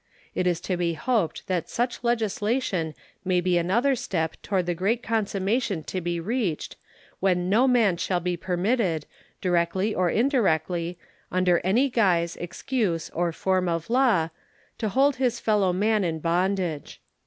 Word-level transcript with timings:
It 0.33 0.47
is 0.47 0.59
to 0.61 0.77
be 0.77 0.95
hoped 0.95 1.45
that 1.45 1.69
such 1.69 2.03
legislation 2.03 2.95
may 3.23 3.39
be 3.39 3.59
another 3.59 3.93
step 3.95 4.35
toward 4.41 4.65
the 4.65 4.73
great 4.73 5.03
consummation 5.03 5.83
to 5.83 6.01
be 6.01 6.19
reached, 6.19 6.75
when 7.19 7.49
no 7.51 7.67
man 7.67 7.97
shall 7.97 8.19
be 8.19 8.35
permitted, 8.35 9.05
directly 9.41 9.93
or 9.93 10.09
indirectly, 10.09 10.97
under 11.31 11.59
any 11.63 11.87
guise, 11.87 12.35
excuse, 12.37 13.11
or 13.11 13.31
form 13.31 13.69
of 13.69 13.91
law, 13.91 14.29
to 14.79 14.89
hold 14.89 15.17
his 15.17 15.39
fellow 15.39 15.71
man 15.71 16.03
in 16.03 16.17
bondage. 16.17 16.99